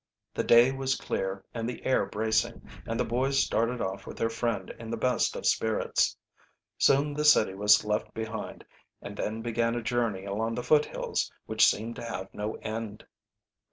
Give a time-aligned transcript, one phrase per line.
[0.33, 4.31] The day was clear and the air bracing, and the boys started off with their
[4.31, 6.17] friend in the best of spirits.
[6.79, 8.65] Soon the city was left behind,
[9.03, 13.05] and then began a journey along the foothills which seemed to have no end.